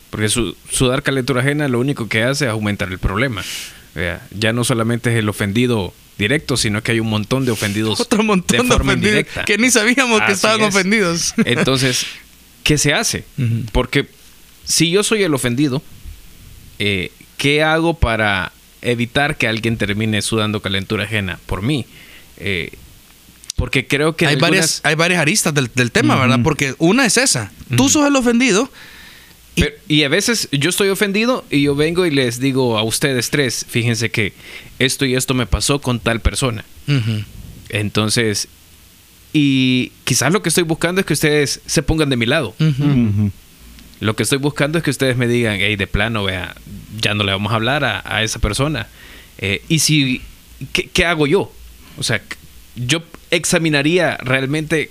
[0.10, 3.44] porque su- sudar calentura ajena lo único que hace es aumentar el problema.
[4.38, 8.24] Ya no solamente es el ofendido directo, sino que hay un montón de ofendidos Otro
[8.24, 9.44] montón de, forma ofendidos indirecta.
[9.46, 10.68] que ni sabíamos que estaban es.
[10.68, 11.34] ofendidos.
[11.46, 12.06] Entonces,
[12.64, 13.26] ¿qué se hace?
[13.74, 14.08] Porque
[14.64, 15.82] si yo soy el ofendido,
[16.80, 21.86] eh, ¿qué hago para evitar que alguien termine sudando calentura ajena por mí?
[22.38, 22.72] Eh,
[23.56, 26.40] porque creo que hay, algunas- varias, hay varias aristas del, del tema, ¿verdad?
[26.44, 27.52] Porque una es esa.
[27.76, 28.72] Tú sos el ofendido.
[29.56, 32.84] Y- Pero- y a veces yo estoy ofendido y yo vengo y les digo a
[32.84, 34.34] ustedes tres, fíjense que
[34.80, 36.64] esto y esto me pasó con tal persona.
[37.70, 38.48] Entonces,
[39.34, 42.54] y quizás lo que estoy buscando es que ustedes se pongan de mi lado.
[44.00, 46.56] Lo que estoy buscando es que ustedes me digan, hey, de plano, vea,
[47.00, 48.88] ya no le vamos a hablar a, a esa persona.
[49.38, 50.22] Eh, y si,
[50.74, 51.52] ¿qué, qué hago yo?
[51.98, 52.22] O sea,
[52.76, 54.90] yo examinaría realmente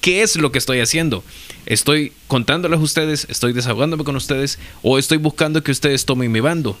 [0.00, 1.22] qué es lo que estoy haciendo.
[1.66, 3.26] ¿Estoy contándoles a ustedes?
[3.28, 4.58] ¿Estoy desahogándome con ustedes?
[4.82, 6.78] ¿O estoy buscando que ustedes tomen mi bando?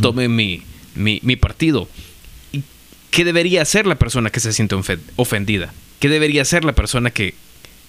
[0.00, 0.62] Tomen mi,
[0.94, 1.88] mi, mi partido.
[2.52, 2.62] ¿Y
[3.10, 5.72] ¿Qué debería hacer la persona que se siente ofen- ofendida?
[6.00, 7.34] ¿Qué debería hacer la persona que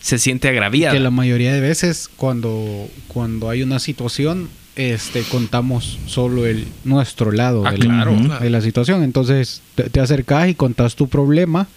[0.02, 0.94] se siente agraviada?
[0.94, 7.32] Que la mayoría de veces cuando, cuando hay una situación, este, contamos solo el nuestro
[7.32, 8.16] lado Ah, de, claro.
[8.28, 9.04] la, de la situación.
[9.04, 11.68] Entonces te, te acercas y contás tu problema,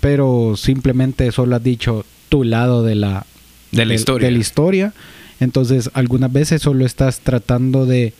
[0.00, 3.26] pero simplemente solo has dicho tu lado de la,
[3.72, 4.26] De la historia.
[4.28, 4.92] de la historia.
[5.40, 8.12] Entonces algunas veces solo estás tratando de,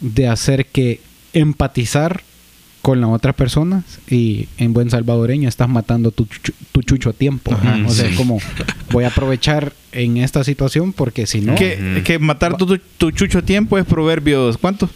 [0.00, 1.00] de hacer que
[1.32, 2.22] empatizar
[2.82, 7.12] con la otra persona y en buen salvadoreño estás matando tu, chucho- tu chucho a
[7.12, 7.52] tiempo.
[7.52, 8.14] Ajá, o sea, sí.
[8.16, 8.38] como
[8.90, 11.54] voy a aprovechar en esta situación porque si no...
[11.54, 14.88] que, matar tu, tu chucho a tiempo es Proverbios, ¿cuánto?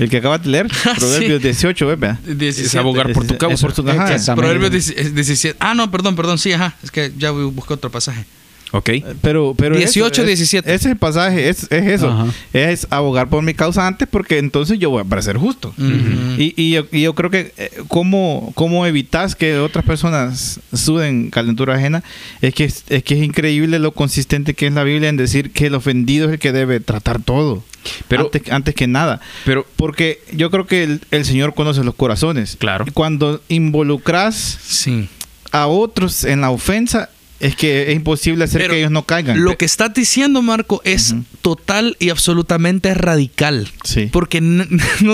[0.00, 0.66] El que acabas de leer,
[0.98, 2.18] Proverbios 18, ¿verdad?
[2.24, 2.66] 17.
[2.66, 3.54] Es abogar por tu causa.
[3.54, 4.34] es por tu- ajá.
[4.34, 5.56] Proverbios 10 17.
[5.60, 6.38] Ah, no, perdón, perdón.
[6.38, 6.76] Sí, ajá.
[6.82, 8.24] Es que ya busqué otro pasaje.
[8.72, 8.90] Ok.
[9.22, 10.68] Pero, pero 18, eso, es- 17.
[10.74, 12.10] Ese es el pasaje, es, es eso.
[12.10, 12.26] Ajá.
[12.52, 15.72] Es abogar por mi causa antes porque entonces yo voy a parecer justo.
[15.78, 21.30] Y, y yo, y yo creo que eh, cómo, cómo evitas que otras personas suden
[21.30, 22.04] calentura ajena
[22.42, 25.50] es que es, es que es increíble lo consistente que es la Biblia en decir
[25.52, 27.64] que el ofendido es el que debe tratar todo.
[28.08, 29.20] Pero- antes, antes que nada.
[29.46, 32.56] Pero Porque yo creo que el, el Señor conoce los corazones.
[32.58, 32.84] Claro.
[32.86, 35.08] Y Cuando involucras Sí.
[35.52, 37.08] a otros en la ofensa,
[37.40, 39.42] es que es imposible hacer Pero que ellos no caigan.
[39.44, 43.68] Lo que estás diciendo, Marco, es total y absolutamente radical.
[43.84, 44.08] Sí.
[44.12, 44.66] Porque no,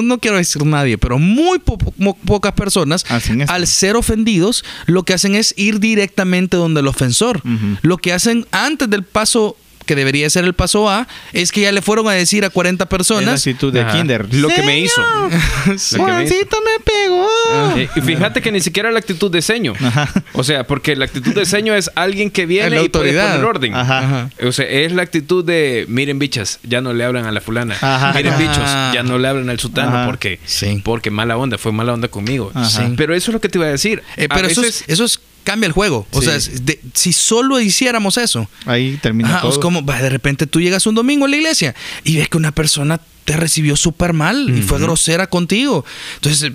[0.03, 1.77] no quiero decir nadie, pero muy po-
[2.25, 3.05] pocas personas,
[3.49, 7.43] al ser ofendidos, lo que hacen es ir directamente donde el ofensor.
[7.83, 11.73] Lo que hacen antes del paso que debería ser el paso A, es que ya
[11.73, 13.41] le fueron a decir a 40 Es la personas.
[13.47, 13.93] actitud de Ajá.
[13.93, 14.35] Kinder.
[14.35, 15.01] Lo que me hizo.
[15.23, 15.37] Lo que
[15.71, 15.99] me hizo.
[15.99, 17.29] Juancito me pegó.
[17.77, 19.75] Eh, y fíjate que ni siquiera la actitud de seño.
[19.81, 20.09] Ajá.
[20.33, 23.31] O sea, porque la actitud de seño es alguien que viene La y puede autoridad.
[23.33, 23.75] poner orden.
[23.75, 23.99] Ajá.
[23.99, 24.31] Ajá.
[24.47, 27.75] O sea, es la actitud de, miren bichas, ya no le hablan a la fulana.
[27.81, 28.13] Ajá.
[28.15, 28.57] Miren bichos,
[28.93, 30.07] ya no le hablan al sutano Ajá.
[30.07, 30.81] porque, Sí.
[30.85, 32.53] porque mala onda, fue mala onda conmigo.
[32.69, 32.83] Sí.
[32.97, 34.03] Pero eso es lo que te iba a decir.
[34.17, 36.07] Eh, A pero eso, es, eso es- cambia el juego.
[36.11, 36.27] O Sí.
[36.27, 39.53] sea, de- si solo hiciéramos eso, Ahí termina Ajá, todo.
[39.53, 42.51] es como de repente tú llegas un domingo a la iglesia y ves que una
[42.53, 45.85] persona te recibió súper mal y fue grosera contigo.
[46.17, 46.53] Entonces,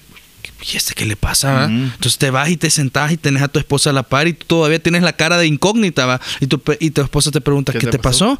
[0.71, 1.65] ¿y este qué le pasa?
[1.65, 4.33] Entonces te vas y te sentás y tenés a tu esposa a la par y
[4.33, 6.19] tú todavía tienes la cara de incógnita, ¿va?
[6.41, 8.39] Y tu, y tu esposa te pregunta, ¿qué, te, pasó?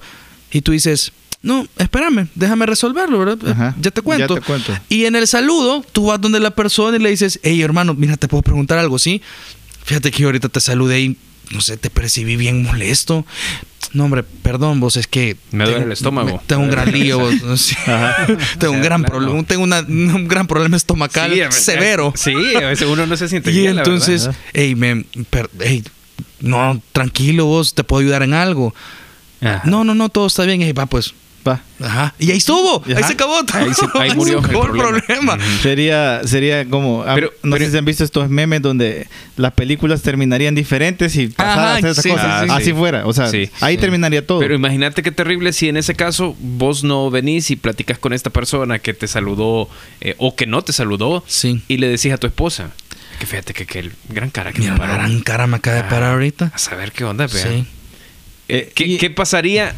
[0.52, 3.38] Y tú dices, no, espérame, déjame resolverlo, ¿verdad?
[3.50, 3.76] Ajá.
[3.80, 4.36] Ya te cuento.
[4.36, 4.78] Ya te cuento.
[4.90, 8.18] Y en el saludo, tú vas donde la persona y le dices, hey hermano, mira,
[8.18, 9.22] te puedo preguntar algo, ¿sí?
[9.90, 11.18] Fíjate que yo ahorita te saludé y,
[11.50, 13.26] no sé, te percibí bien molesto.
[13.92, 15.36] No, hombre, perdón, vos, es que...
[15.50, 16.34] Me duele tengo- el estómago.
[16.38, 17.76] me- Tengo un gran lío, vos, no sé.
[18.60, 19.18] Tengo un gran claro.
[19.18, 22.14] problema, tengo una- un gran problema estomacal Sí, severo.
[22.16, 25.84] Sí, a veces uno no se siente Y bien, la entonces, hey, me, per- hey,
[26.40, 28.76] no, tranquilo vos, te puedo ayudar en algo.
[29.42, 29.64] Ajá.
[29.66, 30.62] No, no, no, todo está bien.
[30.62, 31.16] Y va, pues,
[31.48, 31.62] Va.
[31.82, 32.14] ajá.
[32.20, 33.58] Y ahí estuvo, ahí se acabó todo.
[33.60, 35.38] Ahí se- ahí murió el problema.
[35.62, 37.04] Sería, sería como.
[37.04, 41.16] ah, Pero- no pero- sé si han visto estos memes donde las películas terminarían diferentes
[41.16, 42.42] y esas sí, cosas.
[42.44, 42.54] sí, sí.
[42.56, 43.06] Así fuera.
[43.08, 43.50] O sea, Sí.
[43.62, 43.82] ahí Sí.
[43.82, 44.40] terminaría todo.
[44.40, 48.30] Pero imagínate qué terrible si en ese caso vos no venís y platicas con esta
[48.30, 49.70] persona que te saludó
[50.02, 51.62] eh, o que no te saludó Sí.
[51.68, 52.72] y le decís a tu esposa
[53.20, 54.94] que fíjate que, que el gran cara que Mira, me paró.
[54.94, 56.52] gran cara me acaba de parar Ah, ahorita.
[56.54, 57.44] A saber qué onda, vea.
[57.48, 57.66] Sí.
[58.48, 59.76] Eh, ¿qué, Y- qué pasaría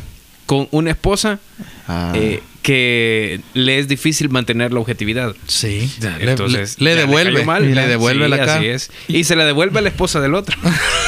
[0.52, 1.40] con una esposa
[1.88, 2.12] Ah.
[2.14, 5.34] eh, que le es difícil mantener la objetividad?
[5.48, 5.90] Sí.
[6.20, 7.34] Le- Entonces, le, le devuelve.
[7.36, 7.74] cayó mal.
[7.74, 8.56] le devuelve Sí, la cara.
[8.58, 8.92] así es.
[9.08, 10.58] Y se la devuelve a la esposa del otro.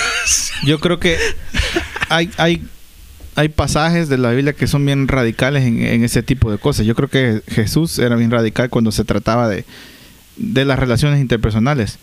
[0.65, 1.17] Yo creo que
[2.07, 2.63] hay, hay,
[3.35, 6.85] hay pasajes de la Biblia que son bien radicales en, en ese tipo de cosas.
[6.85, 9.65] Yo creo que Jesús era bien radical cuando se trataba de,
[10.37, 11.97] de las relaciones interpersonales.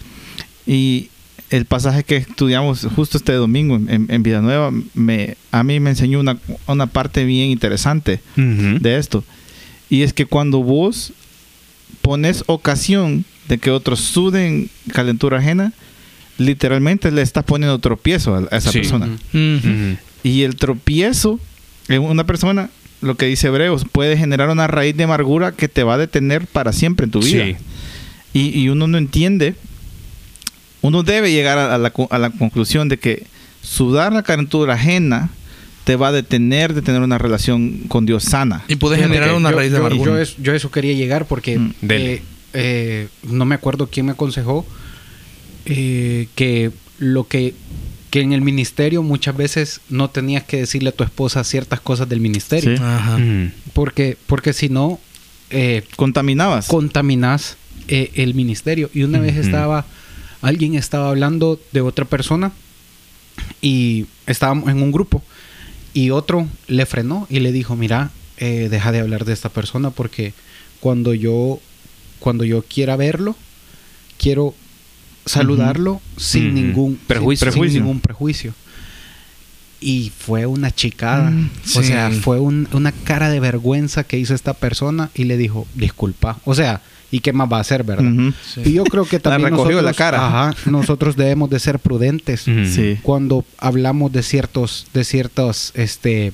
[0.67, 1.09] Y
[1.51, 6.21] el pasaje que estudiamos justo este domingo en, en Villanueva, me, a mí me enseñó
[6.21, 9.25] una, una parte bien interesante de esto.
[9.89, 11.13] Y es que cuando vos
[12.03, 15.73] pones ocasión de que otros suden calentura ajena,
[16.39, 18.79] literalmente le estás poniendo tropiezo a, esa Sí.
[18.79, 19.09] persona.
[20.23, 21.41] Y el tropiezo
[21.89, 22.71] en una persona,
[23.03, 26.47] lo que dice Hebreos, puede generar una raíz de amargura que te va a detener
[26.47, 27.45] para siempre en tu vida.
[27.45, 27.57] Sí.
[28.33, 29.57] Y, y uno no entiende,
[30.83, 33.27] uno debe llegar a, la, co- a la conclusión de que
[33.63, 35.31] sudar la calentura ajena
[35.85, 38.63] te va a detener de tener una relación con Dios sana.
[38.69, 40.13] Y puede generar una yo- raíz de yo, amargura.
[40.13, 44.13] Yo, es- yo eso quería llegar porque Mm, eh, eh, no me acuerdo quién me
[44.13, 44.67] aconsejó
[45.67, 47.55] eh, que lo que
[48.11, 52.09] que en el ministerio muchas veces no tenías que decirle a tu esposa ciertas cosas
[52.09, 52.83] del ministerio Sí.
[52.83, 53.17] Ajá.
[53.17, 53.51] Ujú.
[53.73, 54.99] porque porque si no
[55.51, 56.67] eh, Contaminabas.
[56.67, 57.57] contaminas
[57.89, 58.89] eh, el ministerio.
[58.95, 59.43] Y una vez Ujú.
[59.43, 59.85] estaba,
[60.43, 62.53] alguien estaba hablando de otra persona
[63.61, 65.23] y estábamos en un grupo
[65.93, 69.91] y otro le frenó y le dijo, mira, eh, deja de hablar de esta persona
[69.91, 70.33] porque
[70.81, 71.61] cuando yo,
[72.21, 73.37] cuando yo quiera verlo,
[74.19, 74.55] quiero
[75.27, 77.51] saludarlo sin ningún Prejuicio.
[77.53, 78.55] sin- ningún prejuicio.
[79.83, 81.31] Y fue una chicada.
[81.31, 81.85] Mm, O sí.
[81.85, 86.39] sea, fue un- una cara de vergüenza que hizo esta persona y le dijo, disculpa.
[86.45, 88.11] O sea, ¿y qué más va a hacer, verdad?
[88.55, 88.63] Sí.
[88.67, 90.27] Y yo creo que también recogió de nosotros, la cara.
[90.27, 92.43] Ajá, nosotros debemos de ser prudentes.
[92.43, 92.99] Sí.
[93.03, 96.33] cuando hablamos de ciertos, de ciertas, este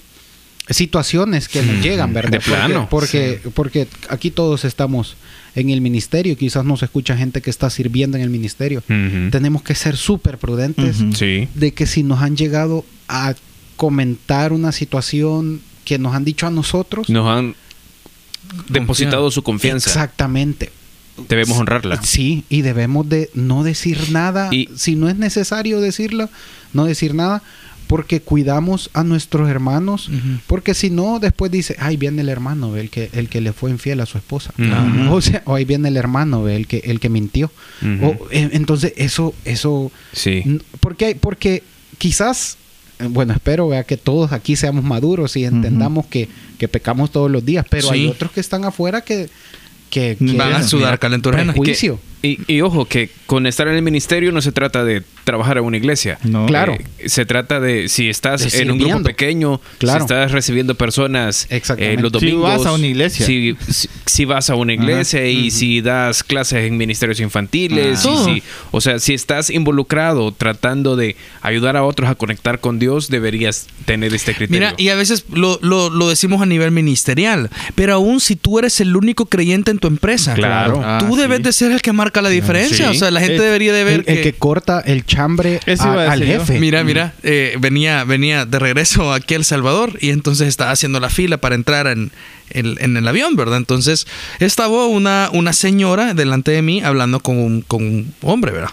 [0.69, 2.31] situaciones que nos llegan, ¿verdad?
[2.33, 2.89] De Porque- plano.
[2.91, 5.17] Porque, porque aquí todos estamos
[5.55, 8.83] en el ministerio, quizás nos escucha gente que está sirviendo en el ministerio.
[9.31, 10.97] Tenemos que ser súper prudentes.
[11.15, 11.49] Sí.
[11.55, 13.35] de que si nos han llegado a
[13.77, 17.55] comentar una situación que nos han dicho a nosotros, Nos han
[18.69, 19.91] depositado su confianza.
[19.91, 20.71] exactamente.
[21.29, 22.03] Debemos honrarla.
[22.03, 24.49] Sí, y debemos de no decir nada.
[24.53, 26.29] Y- si no es necesario decirla,
[26.75, 27.43] no decir nada,
[27.87, 30.11] porque cuidamos a nuestros hermanos.
[30.47, 33.71] Porque si no, después dice, ay, viene el hermano, el que, el que le fue
[33.71, 34.53] infiel a su esposa.
[34.59, 35.15] Ujú.
[35.15, 37.51] O sea, o ahí viene el hermano, el que, el que mintió.
[38.03, 40.61] O, eh, entonces, eso, eso, Sí.
[40.81, 41.63] porque, porque
[41.97, 42.59] quizás,
[43.11, 46.29] bueno, espero que todos aquí seamos maduros y entendamos que,
[46.59, 49.29] que pecamos todos los días, pero hay otros que están afuera que,
[49.91, 51.99] que Van a sudar calentura prejuicio.
[52.27, 55.65] Y, y ojo, que con estar en el ministerio no se trata de trabajar en
[55.65, 56.19] una iglesia.
[56.25, 56.47] No.
[56.47, 56.75] Claro.
[56.99, 59.99] Eh, se trata de si estás De en un grupo pequeño, Claro.
[60.01, 61.99] si estás recibiendo personas Exactamente.
[61.99, 62.59] eh, los Si domingos.
[62.59, 63.27] vas a una iglesia.
[63.27, 68.05] Si, si- si vas a una iglesia y si das clases en ministerios infantiles.
[68.07, 68.11] Ah.
[68.11, 72.79] y si- o sea, si estás involucrado tratando de ayudar a otros a conectar con
[72.79, 74.61] Dios, deberías tener este criterio.
[74.69, 78.59] Mira, y a veces lo, lo- lo decimos a nivel ministerial, pero aún si tú
[78.59, 80.81] eres el único creyente en tu empresa, Claro.
[80.85, 81.21] Ah, tú sí.
[81.21, 82.91] debes de ser el que marca la diferencia.
[82.91, 82.97] Sí.
[82.97, 86.11] O sea, la gente El- debería de ver el, el que corta el chambre a-
[86.13, 86.27] al yo.
[86.27, 86.59] jefe.
[86.61, 91.01] Mira, mira, eh, venía, venía de regreso aquí a El Salvador y entonces estaba haciendo
[91.01, 92.11] la fila para entrar en,
[92.51, 93.57] en- en el avión, ¿verdad?
[93.59, 94.07] Entonces
[94.39, 98.71] estaba una, una señora delante de mí hablando con un, con un hombre, ¿verdad?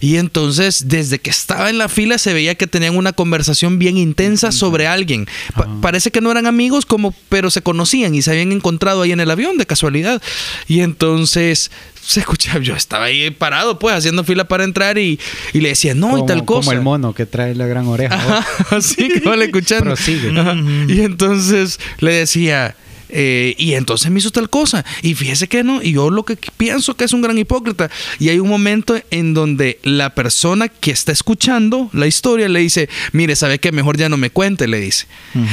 [0.00, 3.96] Y entonces desde que estaba en la fila se veía que tenían una conversación bien
[3.96, 5.26] intensa sobre alguien.
[5.54, 9.12] Pa- Parece que no eran amigos, como, pero se conocían y se habían encontrado ahí
[9.12, 10.20] en el avión de casualidad.
[10.68, 11.70] Y entonces
[12.06, 15.18] se escuchaba, yo estaba ahí parado, pues, haciendo fila para entrar y,
[15.52, 16.66] y le decía, no, y tal cosa.
[16.66, 18.14] como el mono que trae la gran oreja.
[18.14, 19.84] Ajá, así que vale escuchando.
[19.84, 20.38] Prosigue.
[20.38, 20.54] Ajá.
[20.88, 22.76] Y entonces le decía,
[23.08, 24.84] eh, y entonces me hizo tal cosa.
[25.02, 27.90] Y fíjese que no, y yo lo que pienso que es un gran hipócrita.
[28.18, 32.88] Y hay un momento en donde la persona que está escuchando la historia le dice,
[33.12, 33.72] mire, ¿sabe qué?
[33.72, 35.06] Mejor ya no me cuente, le dice.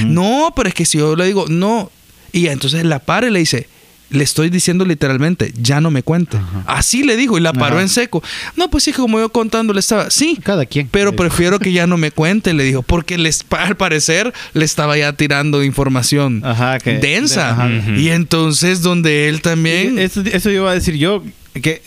[0.05, 1.91] No, pero es que si yo le digo, no.
[2.33, 3.67] Y entonces la para y le dice,
[4.11, 6.37] le estoy diciendo literalmente, ya no me cuente.
[6.37, 6.63] Ajá.
[6.67, 7.81] Así le dijo y la paró Ajá.
[7.83, 8.21] en seco.
[8.55, 10.87] No, pues sí, como yo contando le estaba, sí, Cada quien.
[10.91, 14.97] pero prefiero que ya no me cuente, le dijo, porque les, al parecer le estaba
[14.97, 17.51] ya tirando información Ajá, que- densa.
[17.51, 17.67] Ajá.
[17.67, 17.91] Ujú.
[17.99, 19.97] Y entonces donde él también...
[19.97, 21.23] Eso, eso iba a decir yo.
[21.53, 21.81] Que,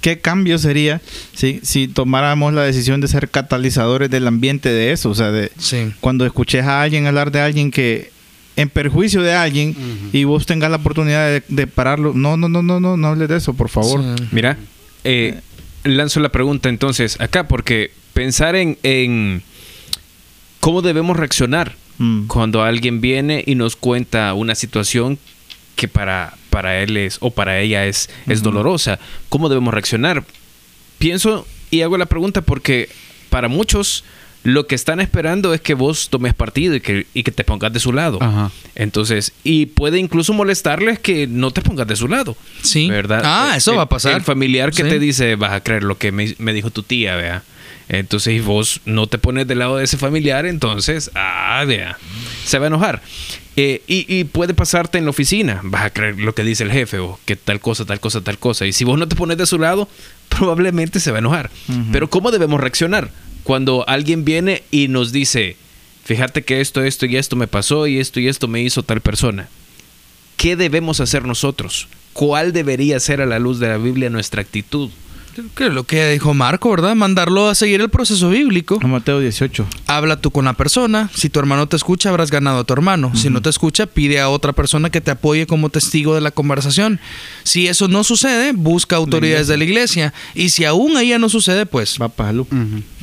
[0.00, 1.00] ¿Qué cambio sería
[1.32, 5.10] si, si tomáramos la decisión de ser catalizadores del ambiente de eso?
[5.10, 5.92] O sea, de, Sí.
[6.00, 8.10] cuando escuches a alguien hablar de alguien que
[8.56, 9.76] en perjuicio de alguien
[10.12, 12.12] y vos tengas la oportunidad de, de pararlo.
[12.14, 14.00] No, no, no, no, no, no hables de eso, por favor.
[14.18, 14.24] Sí.
[14.32, 14.58] Mira,
[15.04, 15.40] eh,
[15.84, 19.42] lanzo la pregunta entonces acá, porque pensar en, en
[20.60, 22.26] cómo debemos reaccionar Mm.
[22.26, 25.18] cuando alguien viene y nos cuenta una situación
[25.76, 28.98] que para, para él es o para ella es, es dolorosa.
[29.28, 30.24] ¿Cómo debemos reaccionar?
[30.98, 32.88] Pienso y hago la pregunta porque
[33.30, 34.04] para muchos
[34.44, 37.72] lo que están esperando es que vos tomes partido y que, y que te pongas
[37.72, 38.18] de su lado.
[38.20, 38.50] Ajá.
[38.74, 42.36] Entonces, y puede incluso molestarles que no te pongas de su lado.
[42.62, 42.88] Sí.
[42.90, 43.22] ¿Verdad?
[43.24, 44.14] Ah, El- eso el- va a pasar.
[44.14, 44.88] El familiar que Sí.
[44.88, 47.42] te dice, vas a creer lo que me, me dijo tu tía, vea.
[47.88, 51.98] Entonces, si vos no te pones del lado de ese familiar, entonces, ah, vea,
[52.44, 53.02] se va a enojar.
[53.56, 56.72] Eh, y, y puede pasarte en la oficina, vas a creer lo que dice el
[56.72, 58.64] jefe o que tal cosa, tal cosa, tal cosa.
[58.66, 59.88] Y si vos no te pones de su lado,
[60.30, 61.50] probablemente se va a enojar.
[61.92, 63.10] Pero ¿cómo debemos reaccionar
[63.44, 65.56] cuando alguien viene y nos dice,
[66.04, 69.00] fíjate que esto, esto y esto me pasó y esto y esto me hizo tal
[69.00, 69.48] persona?
[70.36, 71.88] ¿Qué debemos hacer nosotros?
[72.12, 74.90] ¿Cuál debería ser a la luz de la Biblia nuestra actitud?
[75.34, 76.94] Creo que lo que dijo Marco, ¿verdad?
[76.94, 78.78] Mandarlo a seguir el proceso bíblico.
[78.82, 79.66] A Mateo 18.
[79.86, 81.10] Habla tú con la persona.
[81.14, 83.12] Si tu hermano te escucha, habrás ganado a tu hermano.
[83.14, 86.32] Si no te escucha, pide a otra persona que te apoye como testigo de la
[86.32, 87.00] conversación.
[87.44, 90.12] Si eso no sucede, busca autoridades de la iglesia.
[90.34, 92.32] Y si aún ella no sucede, pues Va para.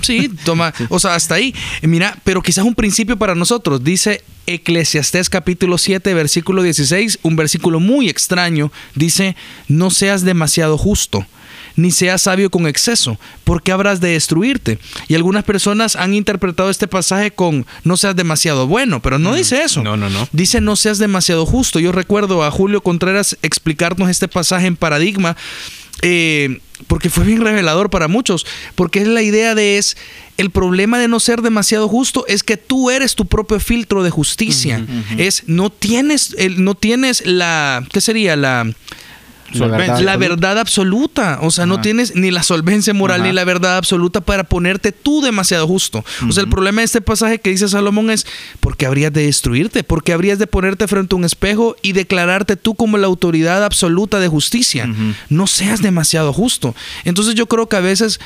[0.01, 1.55] Sí, toma, o sea, hasta ahí.
[1.81, 3.83] Mira, pero quizás un principio para nosotros.
[3.83, 8.71] Dice Eclesiastés capítulo 7, versículo 16, un versículo muy extraño.
[8.95, 9.35] Dice,
[9.67, 11.25] no seas demasiado justo,
[11.79, 14.79] ni seas sabio con exceso, porque habrás de destruirte.
[15.07, 19.63] Y algunas personas han interpretado este pasaje con, no seas demasiado bueno, pero no dice
[19.63, 19.81] eso.
[19.81, 20.27] No, no, no.
[20.31, 21.79] Dice, no seas demasiado justo.
[21.79, 25.35] Yo recuerdo a Julio Contreras explicarnos este pasaje en Paradigma
[26.01, 29.97] eh, porque fue bien revelador para muchos, porque es la idea de es,
[30.37, 34.09] el problema de no ser demasiado justo es que tú eres tu propio filtro de
[34.09, 34.85] justicia,
[35.17, 38.37] es, no tienes, el, no tienes la, ¿qué sería?
[38.37, 38.71] La,
[39.53, 39.99] La verdad.
[40.01, 41.39] la verdad absoluta.
[41.41, 43.27] O sea, no tienes ni la solvencia moral Ajá.
[43.27, 46.03] ni la verdad absoluta para ponerte tú demasiado justo.
[46.27, 48.25] O sea, el problema de este pasaje que dice Salomón es
[48.59, 52.75] porque habrías de destruirte, porque habrías de ponerte frente a un espejo y declararte tú
[52.75, 54.89] como la autoridad absoluta de justicia.
[55.29, 56.75] No seas demasiado justo.
[57.05, 58.19] Entonces yo creo que a veces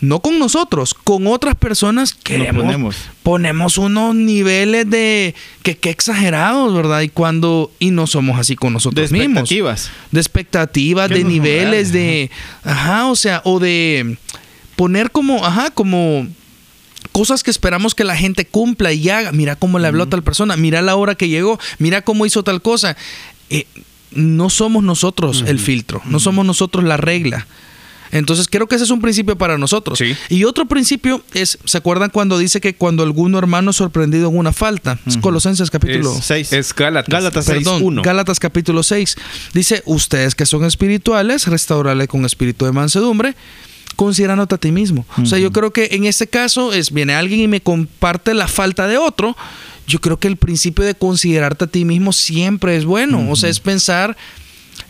[0.00, 2.96] no con nosotros, con otras personas queremos, ponemos.
[3.22, 7.02] ponemos unos niveles de que, que exagerados, ¿verdad?
[7.02, 9.90] Y cuando y no somos así con De nosotros mismos expectativas.
[10.10, 12.30] de expectativas, de niveles, de,
[12.64, 14.16] ajá, o sea, o de
[14.76, 16.26] poner como, ajá, como
[17.12, 19.32] cosas que esperamos que la gente cumpla y haga.
[19.32, 22.42] Mira cómo le habló a tal persona, mira la hora que llegó, mira cómo hizo
[22.42, 22.96] tal cosa.
[23.50, 23.66] Eh,
[24.12, 27.46] no somos nosotros el filtro, no somos nosotros la regla.
[28.12, 29.98] Entonces creo que ese es un principio para nosotros.
[29.98, 30.16] Sí.
[30.28, 34.36] Y otro principio es, ¿se acuerdan cuando dice que cuando alguno hermano es sorprendido en
[34.36, 34.98] una falta?
[35.06, 36.52] Es Colosenses capítulo Es, seis.
[36.52, 37.12] es Gálatas.
[37.12, 38.02] Gálatas Perdón, 6:1.
[38.02, 39.16] Gálatas capítulo 6.
[39.54, 43.34] Dice, ustedes que son espirituales, restaurarle con espíritu de mansedumbre,
[43.96, 45.04] considerándote a ti mismo.
[45.22, 48.48] O sea, yo creo que en este caso es, viene alguien y me comparte la
[48.48, 49.36] falta de otro.
[49.86, 53.30] Yo creo que el principio de considerarte a ti mismo siempre es bueno.
[53.30, 54.16] O sea, es pensar,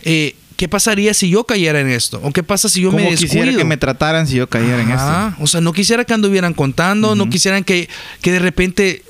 [0.03, 2.21] eh, ¿qué pasaría si yo cayera en esto?
[2.23, 3.33] ¿O qué pasa si yo ¿Cómo me descuido?
[3.33, 5.33] quisiera que me trataran si yo cayera en esto?
[5.43, 7.89] O sea, no quisiera que anduvieran contando, no quisieran que,
[8.21, 9.01] que de repente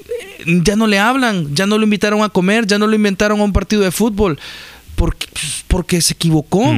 [0.46, 3.42] eh, ya no le hablan, ya no lo invitaron a comer, ya no lo invitaron
[3.42, 4.40] a un partido de fútbol,
[4.96, 5.28] porque,
[5.68, 6.74] porque se equivocó.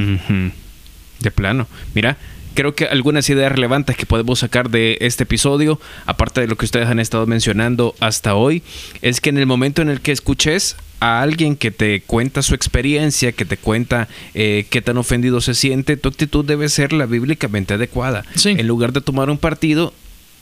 [1.20, 1.68] De plano.
[1.94, 2.16] Mira,
[2.54, 6.64] creo que algunas ideas relevantes que podemos sacar de este episodio, aparte de lo que
[6.64, 8.62] ustedes han estado mencionando hasta hoy,
[9.02, 12.54] es que en el momento en el que escuches a alguien que te cuenta su
[12.54, 17.06] experiencia, que te cuenta eh, qué tan ofendido se siente, tu actitud debe ser la
[17.06, 18.24] bíblicamente adecuada.
[18.36, 18.50] Sí.
[18.50, 19.92] En lugar de tomar un partido,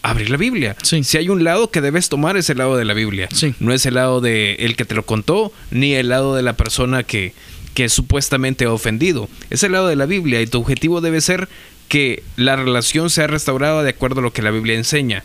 [0.02, 0.76] abrir la Biblia.
[0.82, 1.02] Sí.
[1.04, 3.28] Si hay un lado que debes tomar es el lado de la Biblia.
[3.32, 3.54] Sí.
[3.60, 6.56] No es el lado de el que te lo contó, ni el lado de la
[6.56, 7.32] persona que,
[7.74, 9.28] que supuestamente ha ofendido.
[9.50, 11.48] Es el lado de la Biblia y tu objetivo debe ser
[11.88, 15.24] que la relación sea restaurada de acuerdo a lo que la Biblia enseña.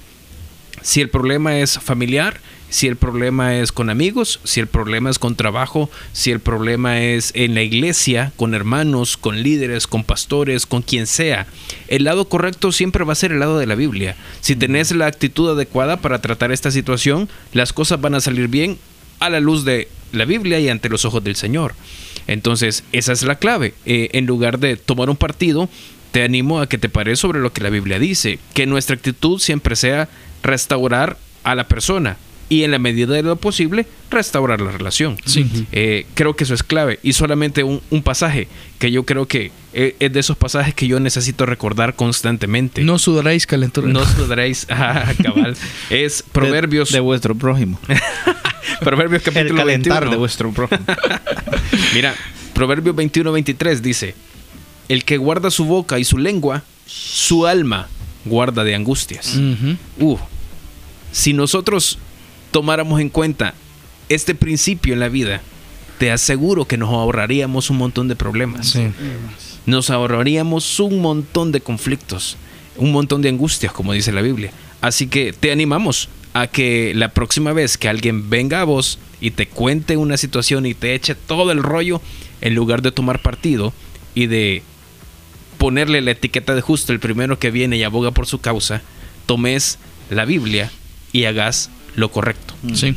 [0.82, 2.40] Si el problema es familiar,
[2.70, 7.02] si el problema es con amigos, si el problema es con trabajo, si el problema
[7.02, 11.48] es en la iglesia, con hermanos, con líderes, con pastores, con quien sea,
[11.88, 14.16] el lado correcto siempre va a ser el lado de la Biblia.
[14.42, 18.78] Si tenés la actitud adecuada para tratar esta situación, las cosas van a salir bien
[19.20, 21.74] a la luz de la Biblia y ante los ojos del Señor.
[22.28, 23.74] Entonces, esa es la clave.
[23.86, 25.70] Eh, en lugar de tomar un partido,
[26.12, 29.40] te animo a que te pares sobre lo que la Biblia dice, que nuestra actitud
[29.40, 30.10] siempre sea
[30.44, 32.18] restaurar a la persona
[32.50, 35.18] y en la medida de lo posible restaurar la relación.
[35.26, 35.46] Sí.
[35.72, 38.48] Eh, creo que eso es clave y solamente un, un pasaje
[38.80, 42.84] que yo creo que eh, es de esos pasajes que yo necesito recordar constantemente.
[42.84, 43.88] No sudaréis calentura.
[43.88, 45.56] No sudaréis, ah, cabal.
[45.90, 47.80] Es Proverbios, De, de vuestro prójimo.
[48.80, 50.12] Proverbios El capítulo calentar 21.
[50.12, 50.86] de vuestro prójimo.
[51.94, 52.16] Mira,
[52.54, 54.16] Proverbios 21-23 dice,
[54.90, 57.88] el que guarda su boca y su lengua, su alma
[58.26, 59.38] guarda de angustias.
[60.00, 60.18] Uh,
[61.12, 61.98] si nosotros
[62.52, 63.54] tomáramos en cuenta
[64.10, 65.42] este principio en la vida,
[65.98, 68.68] te aseguro que nos ahorraríamos un montón de problemas.
[68.68, 68.88] Sí.
[69.66, 72.38] Nos ahorraríamos un montón de conflictos,
[72.78, 74.52] un montón de angustias, como dice la Biblia.
[74.82, 79.32] Así que te animamos a que la próxima vez que alguien venga a vos y
[79.32, 82.02] te cuente una situación y te eche todo el rollo,
[82.42, 83.74] en lugar de tomar partido
[84.14, 84.62] y de
[85.58, 88.82] ponerle la etiqueta de justo el primero que viene y aboga por su causa,
[89.26, 89.80] tomes
[90.10, 90.72] la Biblia
[91.12, 92.54] y hagas lo correcto.
[92.74, 92.96] Sí.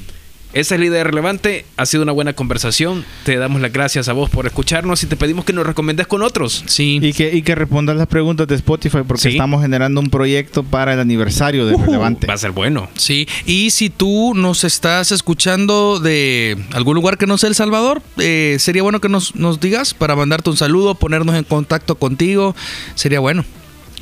[0.53, 1.65] Esa es la idea relevante.
[1.77, 3.05] Ha sido una buena conversación.
[3.25, 6.23] Te damos las gracias a vos por escucharnos y te pedimos que nos recomendes con
[6.23, 6.65] otros.
[6.67, 6.99] Sí.
[7.01, 9.29] Y que, y que respondas las preguntas de Spotify porque Sí.
[9.31, 12.27] estamos generando un proyecto para el aniversario de Relevante.
[12.27, 12.89] Va a ser bueno.
[12.97, 18.03] Sí, y si tú nos estás escuchando de algún lugar que no sea El Salvador,
[18.19, 22.57] eh, sería bueno que nos, nos digas para mandarte un saludo, ponernos en contacto contigo.
[22.97, 23.45] Sería bueno.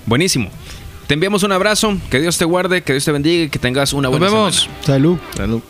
[0.07, 0.51] Buenísimo.
[1.07, 1.99] Te enviamos un abrazo.
[2.11, 4.57] Que Dios te guarde, que Dios te bendiga y que tengas una Nos buena vemos.
[4.63, 4.83] semana.
[4.87, 5.19] Salud.
[5.37, 5.61] Salud.